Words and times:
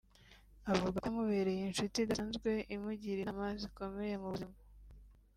avuga 0.71 0.97
ko 1.01 1.05
yamubereye 1.09 1.61
inshuti 1.63 1.97
idasanzwe 1.99 2.49
imugira 2.75 3.19
inama 3.21 3.45
zikomeye 3.61 4.15
mu 4.21 4.29
buzima 4.33 4.55